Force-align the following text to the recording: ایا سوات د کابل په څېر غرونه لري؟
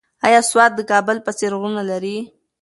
ایا 0.27 0.41
سوات 0.51 0.71
د 0.75 0.81
کابل 0.91 1.17
په 1.25 1.31
څېر 1.37 1.51
غرونه 1.59 1.83
لري؟ 1.91 2.17